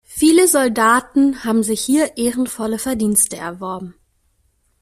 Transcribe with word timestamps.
Viele 0.07 0.47
Soldaten 0.47 1.43
haben 1.43 1.61
sich 1.61 1.79
hier 1.81 2.17
ehrenvolle 2.17 2.79
Verdienste 2.79 3.37
erworben. 3.37 3.93